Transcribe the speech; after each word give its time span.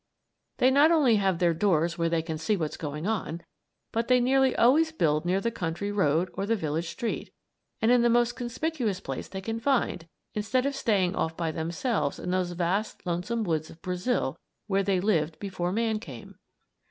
They 0.57 0.71
not 0.71 0.91
only 0.91 1.17
have 1.17 1.37
their 1.37 1.53
doors 1.53 1.95
where 1.95 2.09
they 2.09 2.23
can 2.23 2.39
see 2.39 2.57
what's 2.57 2.75
going 2.75 3.05
on, 3.05 3.41
but 3.91 4.07
they 4.07 4.19
nearly 4.19 4.55
always 4.55 4.91
build 4.91 5.25
near 5.25 5.39
the 5.39 5.51
country 5.51 5.91
road 5.91 6.31
or 6.33 6.47
the 6.47 6.55
village 6.55 6.89
street, 6.89 7.31
and 7.83 7.91
in 7.91 8.01
the 8.01 8.09
most 8.09 8.35
conspicuous 8.35 8.99
place 8.99 9.27
they 9.27 9.41
can 9.41 9.59
find, 9.59 10.07
instead 10.33 10.65
of 10.65 10.75
staying 10.75 11.15
off 11.15 11.37
by 11.37 11.51
themselves 11.51 12.17
in 12.17 12.31
those 12.31 12.53
vast, 12.53 13.05
lonesome 13.05 13.43
woods 13.43 13.69
of 13.69 13.79
Brazil 13.83 14.39
where 14.65 14.81
they 14.81 14.99
lived 14.99 15.37
before 15.37 15.71
man 15.71 15.99
came. 15.99 16.33